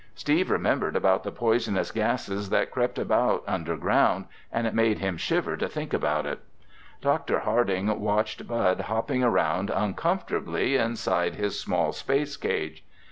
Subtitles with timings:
[0.15, 5.55] Steve remembered about the poisonous gases that crept about underground and it made him shiver
[5.55, 6.39] to think about it.
[7.01, 7.41] Dr.
[7.41, 12.83] Harding watched Bud hopping around uncomfortably inside his small space cage.